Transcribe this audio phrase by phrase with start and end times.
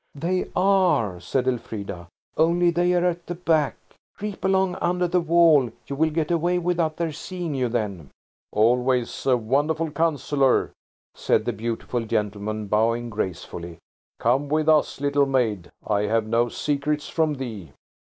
[0.15, 3.75] "They are," said Elfrida, "only they're at the back.
[4.17, 8.09] Creep along under the wall; you will get away without their seeing you then."
[8.51, 10.71] "Always a wonderful counsellor,"
[11.13, 13.77] said the beautiful gentleman, bowing gracefully.
[14.19, 15.69] "Come with us, little maid.
[15.85, 17.69] I have no secrets from thee."